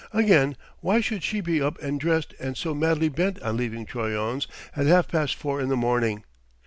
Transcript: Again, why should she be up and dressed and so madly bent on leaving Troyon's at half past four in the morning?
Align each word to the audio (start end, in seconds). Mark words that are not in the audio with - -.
Again, 0.13 0.57
why 0.79 0.99
should 0.99 1.21
she 1.21 1.41
be 1.41 1.61
up 1.61 1.79
and 1.79 1.99
dressed 1.99 2.33
and 2.39 2.57
so 2.57 2.73
madly 2.73 3.07
bent 3.07 3.39
on 3.43 3.55
leaving 3.55 3.85
Troyon's 3.85 4.47
at 4.75 4.87
half 4.87 5.07
past 5.07 5.35
four 5.35 5.61
in 5.61 5.69
the 5.69 5.77
morning? 5.77 6.23